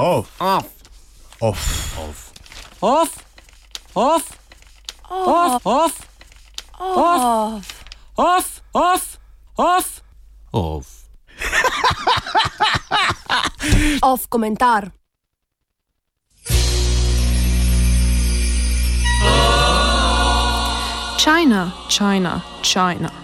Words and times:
Off. 0.00 0.40
Off. 0.40 0.66
Off. 1.42 1.92
Off. 1.98 2.32
Off. 2.82 3.26
Off. 3.94 4.38
Off. 5.14 5.66
Off. 5.66 6.08
Off. 6.80 7.66
Off. 8.16 8.62
Off. 8.74 9.18
Off. 9.58 10.02
Off. 10.52 11.08
Off 14.02 14.28
komentar. 14.30 14.92
China, 21.18 21.74
China, 21.90 22.42
China. 22.62 23.19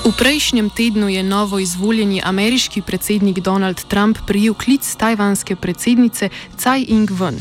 V 0.00 0.16
prejšnjem 0.16 0.70
tednu 0.72 1.08
je 1.12 1.22
novo 1.22 1.58
izvoljeni 1.58 2.22
ameriški 2.24 2.82
predsednik 2.82 3.40
Donald 3.40 3.84
Trump 3.84 4.18
prijel 4.26 4.54
klic 4.54 4.94
tajvanske 4.96 5.56
predsednice 5.56 6.28
Tsai 6.56 6.86
Ing-wen. 6.88 7.36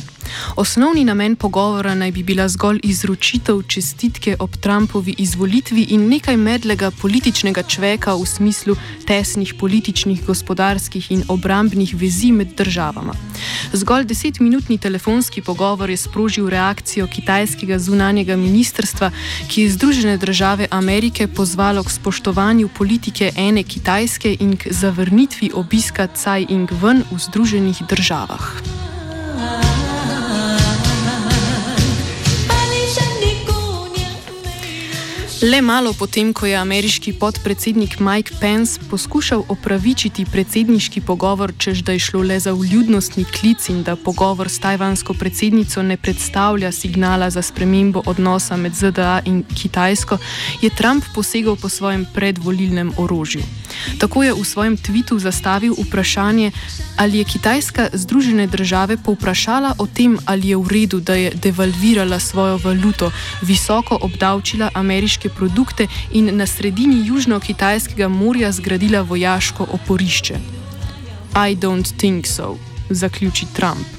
Osnovni 0.55 1.03
namen 1.03 1.35
pogovora 1.35 1.95
naj 1.95 2.11
bi 2.11 2.23
bila 2.23 2.47
zgolj 2.47 2.79
izročitev 2.83 3.61
čestitke 3.67 4.35
ob 4.39 4.55
Trumpovi 4.57 5.15
izvolitvi 5.17 5.81
in 5.89 6.07
nekaj 6.09 6.37
medlega 6.37 6.91
političnega 6.91 7.63
čveka 7.63 8.13
v 8.13 8.25
smislu 8.25 8.75
tesnih 9.07 9.53
političnih, 9.59 10.25
gospodarskih 10.25 11.11
in 11.11 11.23
obrambnih 11.27 11.95
vezi 11.95 12.31
med 12.31 12.55
državama. 12.57 13.13
Zgolj 13.73 14.05
desetminutni 14.05 14.77
telefonski 14.77 15.41
pogovor 15.41 15.89
je 15.89 15.97
sprožil 15.97 16.49
reakcijo 16.49 17.07
kitajskega 17.07 17.79
zunanjega 17.79 18.35
ministrstva, 18.35 19.11
ki 19.47 19.61
je 19.61 19.69
Združene 19.69 20.17
države 20.17 20.67
Amerike 20.71 21.27
pozvalo 21.27 21.83
k 21.83 21.89
spoštovanju 21.89 22.69
politike 22.77 23.31
ene 23.35 23.63
Kitajske 23.63 24.37
in 24.39 24.57
k 24.57 24.71
zavrnitvi 24.71 25.51
obiska 25.53 26.07
Tsai 26.07 26.45
Ing-wen 26.49 27.03
v 27.11 27.19
Združenih 27.19 27.81
državah. 27.89 28.88
Le 35.41 35.61
malo 35.61 35.93
potem, 35.95 36.33
ko 36.35 36.43
je 36.43 36.55
ameriški 36.59 37.13
podpredsednik 37.15 38.01
Mike 38.03 38.35
Pence 38.41 38.75
poskušal 38.89 39.45
opravičiti 39.47 40.25
predsedniški 40.27 40.99
pogovor, 41.01 41.53
čež 41.57 41.79
da 41.87 41.95
je 41.95 41.99
šlo 42.03 42.25
le 42.27 42.39
za 42.39 42.51
vljudnostni 42.51 43.23
klic 43.23 43.69
in 43.71 43.79
da 43.83 43.95
pogovor 43.95 44.49
s 44.49 44.59
tajvansko 44.59 45.13
predsednico 45.13 45.83
ne 45.83 45.97
predstavlja 45.97 46.71
signala 46.71 47.29
za 47.29 47.41
spremembo 47.41 48.03
odnosa 48.05 48.57
med 48.57 48.75
ZDA 48.75 49.21
in 49.25 49.45
Kitajsko, 49.55 50.17
je 50.61 50.69
Trump 50.75 51.07
posegal 51.15 51.55
po 51.55 51.69
svojem 51.69 52.05
predvolilnem 52.13 52.91
orožju. 52.97 53.41
Tako 53.97 54.23
je 54.23 54.33
v 54.33 54.45
svojem 54.45 54.77
tvitu 54.77 55.19
zastavil 55.19 55.73
vprašanje, 55.73 56.51
ali 56.97 57.17
je 57.17 57.23
Kitajska 57.23 57.89
Združene 57.93 58.47
države 58.47 58.97
povprašala 58.97 59.75
o 59.77 59.87
tem, 59.87 60.17
ali 60.25 60.49
je 60.49 60.57
v 60.57 60.67
redu, 60.67 60.99
da 60.99 61.15
je 61.15 61.31
devalvirala 61.35 62.19
svojo 62.19 62.57
valuto, 62.57 63.11
visoko 63.41 63.97
obdavčila 64.01 64.69
ameriške 64.73 65.29
produkte 65.29 65.87
in 66.11 66.37
na 66.37 66.47
sredini 66.47 67.09
Južno-Kitajskega 67.09 68.07
morja 68.07 68.51
zgradila 68.51 69.01
vojaško 69.01 69.67
oporišče. 69.71 70.35
I 71.35 71.55
don't 71.55 71.97
think 71.97 72.27
so, 72.27 72.57
zaključi 72.89 73.45
Trump. 73.53 73.98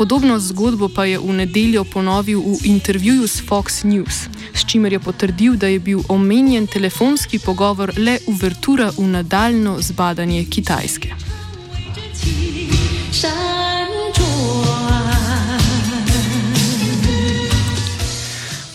Podobno 0.00 0.38
zgodbo 0.40 0.88
pa 0.88 1.04
je 1.04 1.18
v 1.18 1.32
nedeljo 1.32 1.84
ponovil 1.84 2.40
v 2.40 2.64
intervjuju 2.64 3.28
s 3.28 3.42
Fox 3.44 3.84
News, 3.84 4.32
s 4.54 4.64
čimer 4.64 4.92
je 4.92 4.98
potrdil, 4.98 5.56
da 5.60 5.68
je 5.68 5.78
bil 5.78 6.00
omenjen 6.08 6.66
telefonski 6.66 7.38
pogovor 7.38 7.92
le 7.98 8.16
uvertura 8.26 8.88
v 8.96 9.04
nadaljno 9.06 9.76
zbadanje 9.80 10.46
Kitajske. 10.50 11.12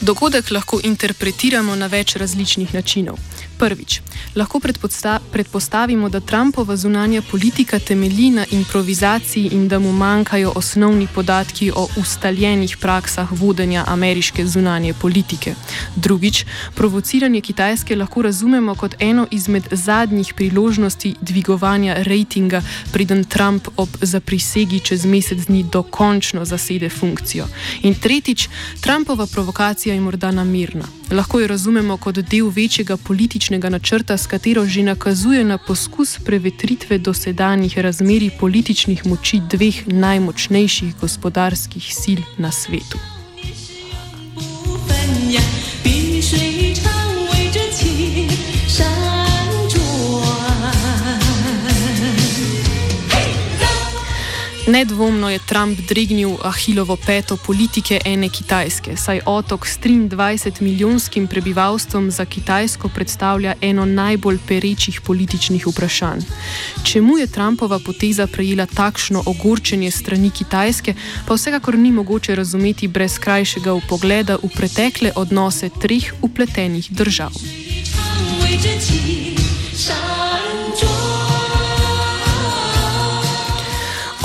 Dogodek 0.02 0.52
lahko 0.52 0.78
interpretiramo 0.84 1.76
na 1.76 1.88
več 1.88 2.16
različnih 2.22 2.74
načinov. 2.74 3.18
Prvič, 3.58 4.02
lahko 4.36 4.60
predpostavimo, 5.32 6.10
da 6.10 6.20
Trumpova 6.20 6.76
zunanja 6.76 7.22
politika 7.32 7.80
temelji 7.80 8.30
na 8.30 8.46
improvizaciji 8.52 9.50
in 9.52 9.68
da 9.68 9.80
mu 9.80 9.92
manjkajo 9.92 10.52
osnovni 10.56 11.08
podatki 11.16 11.72
o 11.76 11.88
ustaljenih 11.98 12.78
praksah 12.78 13.28
vodenja 13.32 13.84
ameriške 13.88 14.46
zunanje 14.46 14.94
politike. 14.94 15.56
Drugič, 15.96 16.46
provociranje 16.76 17.42
Kitajske 17.42 17.96
lahko 17.96 18.22
razumemo 18.22 18.76
kot 18.76 18.96
eno 19.00 19.28
izmed 19.32 19.64
zadnjih 19.72 20.34
priložnosti 20.34 21.16
dvigovanja 21.22 21.96
rejtinga, 21.98 22.62
preden 22.92 23.24
Trump 23.24 23.68
ob 23.78 23.90
zaprisegi 24.02 24.80
čez 24.80 25.06
mesec 25.06 25.46
dni 25.48 25.64
dokončno 25.64 26.46
zasede 26.46 26.90
funkcijo. 26.90 27.48
In 27.82 27.96
tretjič, 27.96 28.50
Trumpova 28.82 29.28
provokacija 29.28 29.94
je 29.96 30.02
morda 30.02 30.32
namirna. 30.32 30.86
Lahko 31.12 31.40
jo 31.40 31.48
razumemo 31.48 31.98
kot 31.98 32.16
del 32.16 32.50
večjega 32.50 32.98
političnega 32.98 33.70
načrta, 33.70 34.05
s 34.14 34.28
katero 34.28 34.66
že 34.66 34.84
nakazuje 34.84 35.44
na 35.44 35.58
poskus 35.58 36.20
prevetritve 36.26 36.98
dosedanjih 36.98 37.78
razmerij 37.78 38.38
političnih 38.40 39.06
moči 39.06 39.42
dveh 39.50 39.88
najmočnejših 39.88 41.02
gospodarskih 41.02 41.86
sil 42.02 42.22
na 42.38 42.52
svetu. 42.52 42.98
Nedvomno 54.68 55.30
je 55.30 55.40
Trump 55.40 55.80
dregnil 55.80 56.38
ahilovo 56.44 56.96
peto 56.96 57.38
politike 57.38 58.00
ene 58.06 58.30
Kitajske, 58.30 58.98
saj 58.98 59.20
otok 59.26 59.68
s 59.68 59.80
23 59.80 60.62
milijonskim 60.62 61.28
prebivalstvom 61.28 62.12
za 62.12 62.26
Kitajsko 62.26 62.90
predstavlja 62.90 63.54
eno 63.62 63.86
najbolj 63.86 64.40
perečih 64.48 65.02
političnih 65.02 65.68
vprašanj. 65.68 66.22
Čemu 66.84 67.18
je 67.18 67.28
Trumpova 67.28 67.80
poteza 67.80 68.28
prejela 68.28 68.66
takšno 68.66 69.24
ogorčenje 69.26 69.92
strani 69.92 70.32
Kitajske, 70.32 70.94
pa 71.28 71.34
vsekakor 71.34 71.78
ni 71.78 71.92
mogoče 71.92 72.36
razumeti 72.36 72.88
brez 72.88 73.20
krajšega 73.20 73.74
upogleda 73.74 74.38
v 74.44 74.50
pretekle 74.56 75.12
odnose 75.16 75.70
treh 75.82 76.14
upletenih 76.22 76.92
držav. 76.92 77.32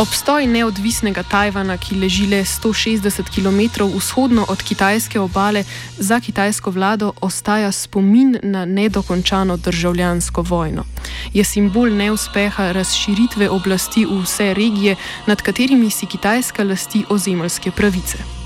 Obstoj 0.01 0.47
neodvisnega 0.47 1.21
Tajvana, 1.23 1.75
ki 1.77 1.99
leži 2.01 2.25
le 2.27 2.39
160 2.41 3.29
km 3.29 3.85
vzhodno 3.85 4.47
od 4.49 4.63
kitajske 4.63 5.21
obale, 5.21 5.65
za 5.99 6.21
kitajsko 6.21 6.71
vlado 6.71 7.13
ostaja 7.21 7.73
spomin 7.73 8.39
na 8.43 8.65
nedokončano 8.65 9.57
državljansko 9.57 10.43
vojno. 10.43 10.85
Je 11.35 11.45
simbol 11.45 11.93
neuspeha 11.93 12.73
razširitve 12.73 13.51
oblasti 13.51 14.07
v 14.07 14.23
vse 14.25 14.55
regije, 14.55 14.97
nad 15.27 15.43
katerimi 15.43 15.91
si 15.91 16.07
Kitajska 16.07 16.65
lasti 16.65 17.05
ozemeljske 17.09 17.71
pravice. 17.71 18.40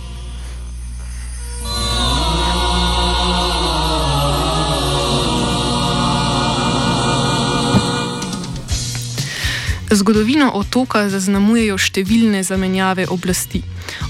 Zgodovino 9.94 10.48
otoka 10.58 11.04
zaznamujejo 11.06 11.76
številne 11.78 12.40
zamenjave 12.42 13.04
oblasti. 13.14 13.60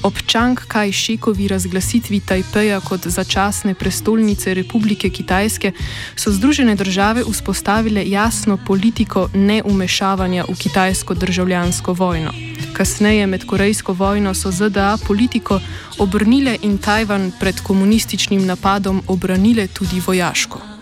Ob 0.07 0.17
Čangkaj 0.17 0.93
Šekovi 0.97 1.49
razglasitvi 1.51 2.23
Tajpeja 2.25 2.79
kot 2.81 3.05
začasne 3.13 3.75
prestolnice 3.77 4.55
Republike 4.57 5.11
Kitajske 5.13 5.75
so 6.17 6.33
Združene 6.33 6.73
države 6.81 7.27
vzpostavile 7.29 8.07
jasno 8.09 8.57
politiko 8.57 9.29
neumešavanja 9.35 10.49
v 10.49 10.57
kitajsko 10.57 11.15
državljansko 11.21 11.93
vojno. 11.93 12.33
Kasneje 12.73 13.27
med 13.27 13.45
Korejsko 13.45 13.93
vojno 13.93 14.35
so 14.35 14.53
ZDA 14.53 14.97
politiko 15.07 15.61
obrnile 15.99 16.57
in 16.63 16.79
Tajvan 16.79 17.33
pred 17.41 17.61
komunističnim 17.61 18.47
napadom 18.47 19.03
obranile 19.09 19.69
tudi 19.69 20.01
vojaško. 20.01 20.74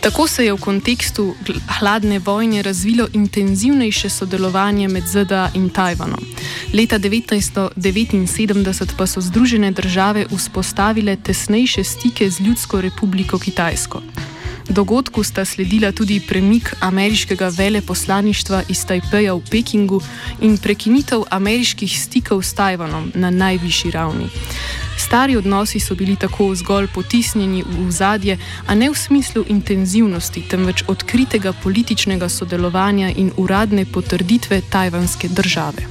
Tako 0.00 0.26
se 0.26 0.44
je 0.44 0.52
v 0.52 0.60
kontekstu 0.60 1.34
hladne 1.78 2.18
vojne 2.18 2.62
razvilo 2.62 3.08
intenzivnejše 3.12 4.08
sodelovanje 4.08 4.88
med 4.88 5.04
ZDA 5.06 5.50
in 5.54 5.68
Tajvanom. 5.68 6.24
Leta 6.72 6.98
1979 6.98 8.96
pa 8.96 9.06
so 9.06 9.20
Združene 9.20 9.70
države 9.70 10.26
vzpostavile 10.36 11.16
tesnejše 11.16 11.84
stike 11.84 12.30
z 12.30 12.40
Ljudsko 12.40 12.80
republiko 12.80 13.38
Kitajsko. 13.38 14.02
Dogodku 14.68 15.22
sta 15.22 15.44
sledila 15.44 15.92
tudi 15.92 16.20
premik 16.28 16.74
ameriškega 16.80 17.48
veleposlaništva 17.48 18.62
iz 18.68 18.84
Tajpeja 18.86 19.34
v 19.34 19.42
Pekingu 19.50 20.00
in 20.40 20.58
prekinitev 20.58 21.22
ameriških 21.30 22.00
stikov 22.00 22.42
s 22.42 22.54
Tajvanom 22.54 23.12
na 23.14 23.30
najvišji 23.30 23.90
ravni. 23.90 24.28
Stari 24.98 25.36
odnosi 25.36 25.80
so 25.80 25.94
bili 25.94 26.16
tako 26.16 26.54
zgolj 26.54 26.86
potisnjeni 26.94 27.62
v 27.62 27.90
zadje, 27.90 28.38
a 28.66 28.74
ne 28.74 28.90
v 28.90 28.94
smislu 28.94 29.44
intenzivnosti, 29.48 30.42
temveč 30.48 30.84
odkritega 30.86 31.52
političnega 31.52 32.28
sodelovanja 32.28 33.10
in 33.16 33.32
uradne 33.36 33.84
potrditve 33.84 34.60
tajvanske 34.70 35.28
države. 35.28 35.82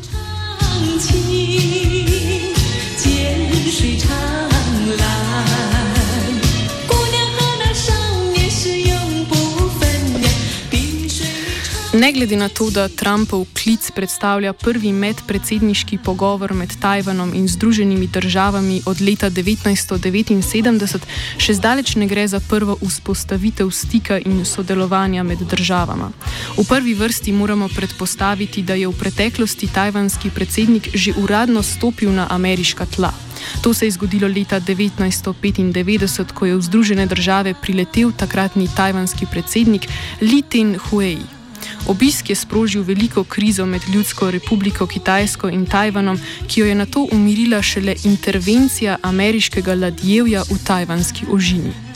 Ne 11.94 12.12
glede 12.12 12.36
na 12.38 12.50
to, 12.50 12.69
da 12.69 12.88
Trumpov 12.88 13.47
klic 13.63 13.91
predstavlja 13.95 14.53
prvi 14.53 14.91
medpredsedniški 14.94 15.97
pogovor 15.97 16.53
med 16.53 16.69
Tajvanom 16.81 17.33
in 17.33 17.47
Združenimi 17.47 18.07
državami 18.07 18.81
od 18.86 19.01
leta 19.01 19.30
1979, 19.30 21.07
še 21.41 21.53
zdaleč 21.57 21.95
ne 21.97 22.06
gre 22.06 22.27
za 22.27 22.39
prvo 22.45 22.75
vzpostavitev 22.77 23.71
stika 23.74 24.19
in 24.21 24.45
sodelovanja 24.45 25.24
med 25.24 25.41
državama. 25.50 26.12
V 26.57 26.68
prvi 26.69 26.94
vrsti 26.94 27.33
moramo 27.33 27.71
predpostaviti, 27.74 28.62
da 28.62 28.77
je 28.77 28.85
v 28.85 28.94
preteklosti 28.94 29.71
tajvanski 29.74 30.30
predsednik 30.30 30.94
že 30.94 31.18
uradno 31.18 31.65
stopil 31.65 32.13
na 32.13 32.27
ameriška 32.30 32.85
tla. 32.85 33.09
To 33.65 33.74
se 33.74 33.89
je 33.89 33.97
zgodilo 33.97 34.30
leta 34.30 34.62
1995, 34.62 36.38
ko 36.38 36.45
je 36.45 36.53
v 36.53 36.62
Združene 36.62 37.09
države 37.09 37.57
priletel 37.57 38.13
takratni 38.13 38.69
tajvanski 38.77 39.25
predsednik 39.25 39.89
Li 40.21 40.45
Ten-Huey. 40.45 41.38
Obisk 41.88 42.29
je 42.29 42.35
sprožil 42.35 42.83
veliko 42.83 43.23
krizo 43.23 43.65
med 43.65 43.81
Ljudsko 43.94 44.31
republiko 44.31 44.88
Kitajsko 44.88 45.50
in 45.50 45.65
Tajvanom, 45.65 46.19
ki 46.47 46.59
jo 46.59 46.65
je 46.65 46.75
na 46.75 46.85
to 46.85 47.07
umirila 47.11 47.61
šele 47.61 47.95
intervencija 48.03 48.97
ameriškega 49.03 49.73
ladjevja 49.73 50.44
v 50.50 50.63
tajvanski 50.65 51.25
ožini. 51.31 51.88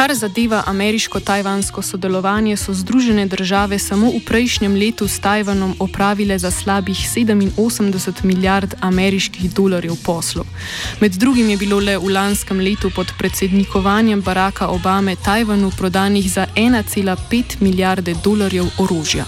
Kar 0.00 0.14
zadeva 0.14 0.62
ameriško-tajvansko 0.66 1.82
sodelovanje, 1.82 2.56
so 2.56 2.72
Združene 2.74 3.26
države 3.26 3.78
samo 3.78 4.08
v 4.08 4.20
prejšnjem 4.26 4.74
letu 4.74 5.08
s 5.08 5.20
Tajvanom 5.20 5.74
opravile 5.78 6.38
za 6.38 6.50
slabih 6.50 6.96
87 6.96 8.24
milijard 8.24 8.74
ameriških 8.80 9.52
dolarjev 9.52 9.96
poslov. 10.04 10.46
Med 11.00 11.12
drugim 11.12 11.50
je 11.50 11.56
bilo 11.56 11.80
le 11.80 11.98
v 11.98 12.08
lanskem 12.16 12.60
letu 12.60 12.90
pod 12.96 13.12
predsednikovanjem 13.18 14.22
Baracka 14.22 14.68
Obame 14.68 15.16
Tajvanu 15.16 15.70
prodanih 15.78 16.32
za 16.32 16.46
1,5 16.56 17.60
milijarde 17.60 18.14
dolarjev 18.24 18.66
orožja. 18.78 19.24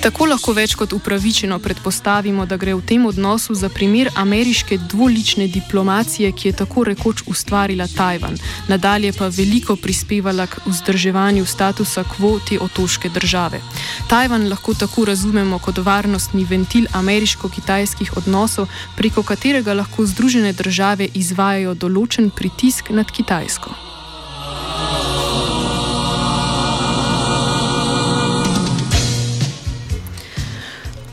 Tako 0.00 0.30
lahko 0.30 0.54
več 0.56 0.72
kot 0.80 0.94
upravičeno 0.96 1.58
predpostavimo, 1.60 2.46
da 2.48 2.56
gre 2.56 2.72
v 2.72 2.80
tem 2.88 3.02
odnosu 3.04 3.52
za 3.54 3.68
primer 3.68 4.08
ameriške 4.16 4.78
dvolične 4.88 5.44
diplomacije, 5.52 6.30
ki 6.32 6.48
je 6.48 6.56
tako 6.62 6.84
rekoč 6.88 7.20
ustvarila 7.28 7.84
Tajvan, 7.96 8.38
nadalje 8.68 9.10
pa 9.12 9.28
veliko 9.28 9.76
prispevala 9.76 10.46
k 10.46 10.64
vzdrževanju 10.64 11.44
statusa 11.44 12.06
kvoti 12.14 12.56
otoške 12.60 13.12
države. 13.12 13.60
Tajvan 14.08 14.48
lahko 14.48 14.74
tako 14.74 15.04
razumemo 15.04 15.58
kot 15.58 15.82
varnostni 15.84 16.46
ventil 16.48 16.88
ameriško-kitajskih 16.96 18.16
odnosov, 18.16 18.72
preko 18.96 19.22
katerega 19.22 19.76
lahko 19.76 20.08
Združene 20.08 20.56
države 20.56 21.12
izvajajo 21.14 21.76
določen 21.76 22.32
pritisk 22.32 22.88
nad 22.96 23.12
Kitajsko. 23.12 23.89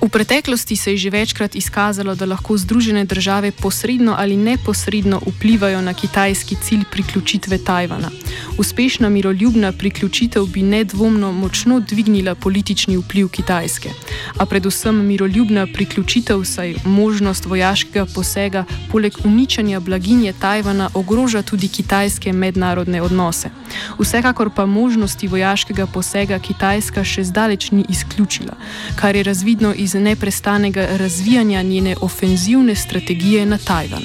V 0.01 0.09
preteklosti 0.09 0.75
se 0.75 0.91
je 0.91 0.97
že 0.97 1.09
večkrat 1.09 1.55
izkazalo, 1.55 2.15
da 2.15 2.25
lahko 2.25 2.57
Združene 2.57 3.05
države 3.05 3.51
posredno 3.51 4.15
ali 4.17 4.37
neposredno 4.37 5.21
vplivajo 5.25 5.81
na 5.81 5.93
kitajski 5.93 6.55
cilj 6.63 6.83
priključitve 6.91 7.57
Tajvana. 7.57 8.09
Uspešna 8.57 9.09
miroljubna 9.09 9.71
priključitev 9.71 10.45
bi 10.45 10.61
nedvomno 10.61 11.31
močno 11.31 11.79
dvignila 11.79 12.35
politični 12.35 12.97
vpliv 12.97 13.27
Kitajske. 13.27 13.89
A 14.37 14.45
predvsem 14.45 15.05
miroljubna 15.05 15.67
priključitev, 15.73 16.43
saj 16.43 16.75
možnost 16.85 17.45
vojaškega 17.45 18.05
posega 18.15 18.63
poleg 18.91 19.13
uničanja 19.23 19.79
blaginje 19.79 20.33
Tajvana 20.39 20.89
ogroža 20.93 21.41
tudi 21.41 21.67
kitajske 21.67 22.33
mednarodne 22.33 23.01
odnose. 23.01 23.49
Vsekakor 23.99 24.49
pa 24.55 24.65
možnosti 24.65 25.27
vojaškega 25.27 25.85
posega 25.85 26.39
Kitajska 26.39 27.03
še 27.03 27.23
zdaleč 27.23 27.71
ni 27.71 27.85
izključila, 27.89 28.57
kar 28.95 29.15
je 29.15 29.23
razvidno 29.23 29.73
iz 29.73 29.93
neprestanega 29.93 30.87
razvijanja 30.97 31.61
njene 31.61 31.95
ofenzivne 32.01 32.75
strategije 32.75 33.45
na 33.45 33.57
Tajvan. 33.57 34.03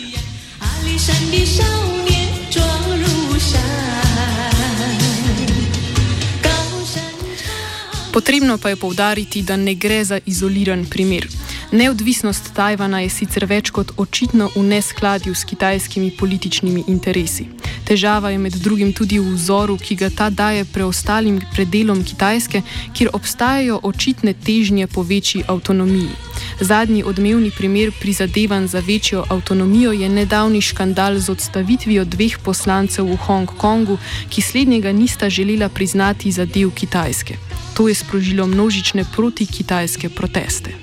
Potrebno 8.12 8.58
pa 8.58 8.68
je 8.68 8.76
povdariti, 8.76 9.42
da 9.42 9.56
ne 9.56 9.74
gre 9.74 10.04
za 10.04 10.18
izoliran 10.26 10.84
primer. 10.90 11.28
Neodvisnost 11.72 12.50
Tajvana 12.54 13.00
je 13.00 13.08
sicer 13.08 13.46
več 13.48 13.70
kot 13.72 13.94
očitno 13.96 14.50
v 14.54 14.62
neskladju 14.62 15.34
s 15.34 15.44
kitajskimi 15.48 16.10
političnimi 16.18 16.84
interesi. 16.92 17.46
Težava 17.88 18.30
je 18.30 18.38
med 18.38 18.58
drugim 18.60 18.92
tudi 18.92 19.18
v 19.18 19.32
vzoru, 19.32 19.78
ki 19.80 19.96
ga 19.96 20.10
ta 20.10 20.28
daje 20.30 20.66
preostalim 20.74 21.40
predelom 21.54 22.04
Kitajske, 22.04 22.62
kjer 22.92 23.10
obstajajo 23.16 23.80
očitne 23.82 24.34
težnje 24.34 24.86
po 24.86 25.02
večji 25.02 25.44
avtonomiji. 25.48 26.12
Zadnji 26.60 27.02
odmevni 27.08 27.50
primer 27.50 27.96
prizadevanj 28.00 28.66
za 28.66 28.84
večjo 28.86 29.24
avtonomijo 29.28 29.92
je 29.92 30.08
nedavni 30.08 30.60
škandal 30.60 31.18
z 31.18 31.32
odstavitvijo 31.32 32.04
dveh 32.04 32.38
poslancev 32.44 33.08
v 33.08 33.16
Hongkongu, 33.16 33.98
ki 34.28 34.42
slednjega 34.42 34.92
nista 34.92 35.30
želela 35.30 35.68
priznati 35.68 36.32
za 36.32 36.44
del 36.44 36.70
Kitajske. 36.70 37.61
To 37.74 37.88
je 37.88 37.94
sprožilo 37.94 38.46
množične 38.46 39.04
proti-kitajske 39.08 40.08
proteste. 40.08 40.76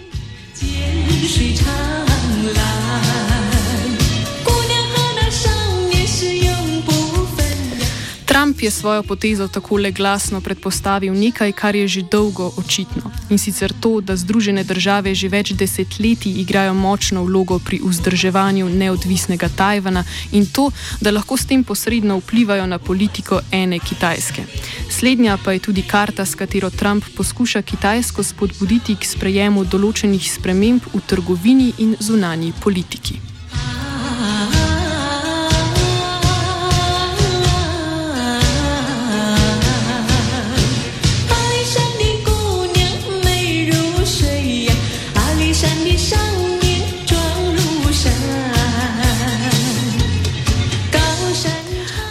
Trump 8.60 8.66
je 8.66 8.72
svojo 8.72 9.04
potezo 9.04 9.48
tako 9.48 9.78
le 9.78 9.92
glasno 9.92 10.42
predpostavil 10.42 11.14
nekaj, 11.14 11.52
kar 11.52 11.76
je 11.76 11.88
že 11.88 12.02
dolgo 12.02 12.52
očitno. 12.58 13.12
In 13.30 13.38
sicer 13.38 13.74
to, 13.80 14.02
da 14.02 14.16
Združene 14.16 14.64
države 14.64 15.16
že 15.16 15.30
več 15.30 15.52
desetletij 15.52 16.42
igrajo 16.42 16.74
močno 16.74 17.24
vlogo 17.24 17.60
pri 17.60 17.80
vzdrževanju 17.84 18.70
neodvisnega 18.70 19.50
Tajvana 19.50 20.04
in 20.32 20.46
to, 20.46 20.72
da 21.02 21.12
lahko 21.12 21.38
s 21.38 21.46
tem 21.46 21.64
posredno 21.64 22.20
vplivajo 22.20 22.68
na 22.68 22.80
politiko 22.80 23.40
ene 23.52 23.80
Kitajske. 23.80 24.44
Slednja 24.90 25.38
pa 25.38 25.52
je 25.52 25.60
tudi 25.60 25.82
karta, 25.82 26.26
s 26.26 26.36
katero 26.36 26.70
Trump 26.70 27.06
poskuša 27.16 27.62
Kitajsko 27.62 28.24
spodbuditi 28.24 28.96
k 28.96 29.06
sprejemu 29.08 29.64
določenih 29.64 30.32
sprememb 30.32 30.84
v 30.94 31.00
trgovini 31.08 31.74
in 31.78 31.96
zunanji 32.00 32.54
politiki. 32.60 33.29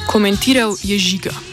Komentiral 0.08 0.72
je 0.80 0.96
žiga. 0.98 1.47